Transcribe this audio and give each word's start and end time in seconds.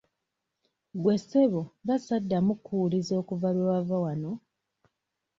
Gwe 1.01 1.15
ssebo 1.21 1.61
nga 1.83 1.95
saddamu 2.05 2.53
kkuwuliza 2.57 3.13
okuva 3.21 3.49
lwe 3.55 3.65
wava 3.69 3.97
wano? 4.03 4.31